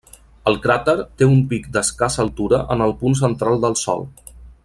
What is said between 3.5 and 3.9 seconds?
del